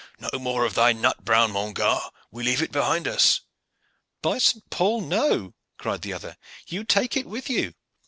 "No 0.17 0.39
more 0.39 0.65
of 0.65 0.73
thy 0.73 0.93
nut 0.93 1.23
brown, 1.23 1.51
mon 1.51 1.73
gar. 1.73 2.11
We 2.31 2.41
leave 2.41 2.63
it 2.63 2.71
behind 2.71 3.07
us." 3.07 3.41
"By 4.23 4.39
St. 4.39 4.67
Paul, 4.71 5.01
no!" 5.01 5.53
cried 5.77 6.01
the 6.01 6.13
other. 6.13 6.37
"You 6.65 6.83
take 6.83 7.15
it 7.15 7.27
with 7.27 7.51
you. 7.51 7.75